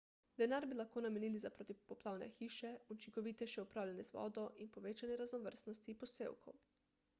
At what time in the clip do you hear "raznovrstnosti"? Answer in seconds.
5.23-5.99